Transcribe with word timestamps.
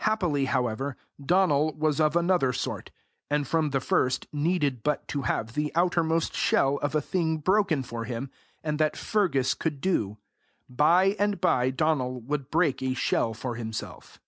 Happily, 0.00 0.44
however, 0.44 0.98
Donal 1.18 1.72
was 1.72 1.98
of 1.98 2.14
another 2.14 2.52
sort, 2.52 2.90
and 3.30 3.48
from 3.48 3.70
the 3.70 3.80
first 3.80 4.26
needed 4.30 4.82
but 4.82 5.08
to 5.08 5.22
have 5.22 5.54
the 5.54 5.72
outermost 5.74 6.34
shell 6.34 6.76
of 6.82 6.94
a 6.94 7.00
thing 7.00 7.38
broken 7.38 7.82
for 7.82 8.04
him, 8.04 8.30
and 8.62 8.78
that 8.78 8.98
Fergus 8.98 9.54
could 9.54 9.80
do: 9.80 10.18
by 10.68 11.16
and 11.18 11.40
by 11.40 11.70
Donal 11.70 12.20
would 12.20 12.50
break 12.50 12.82
a 12.82 12.92
shell 12.92 13.32
for 13.32 13.54
himself. 13.54 14.20